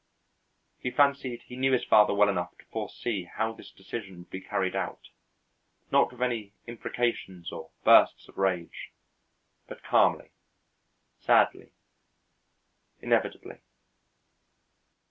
He 0.79 0.89
fancied 0.89 1.43
he 1.43 1.55
knew 1.55 1.73
his 1.73 1.83
father 1.85 2.11
well 2.11 2.27
enough 2.27 2.57
to 2.57 2.65
foresee 2.71 3.25
how 3.25 3.53
this 3.53 3.71
decision 3.71 4.17
would 4.17 4.31
be 4.31 4.41
carried 4.41 4.75
out, 4.75 5.09
not 5.91 6.11
with 6.11 6.23
any 6.23 6.53
imprecations 6.65 7.51
or 7.51 7.69
bursts 7.83 8.27
of 8.27 8.35
rage, 8.39 8.89
but 9.67 9.83
calmly, 9.83 10.31
sadly, 11.19 11.73
inevitably. 12.99 13.59